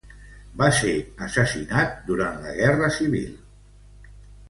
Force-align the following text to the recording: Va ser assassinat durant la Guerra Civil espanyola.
Va 0.61 0.69
ser 0.77 0.93
assassinat 1.27 1.95
durant 2.09 2.43
la 2.49 2.57
Guerra 2.59 2.91
Civil 2.99 3.31
espanyola. 3.33 4.21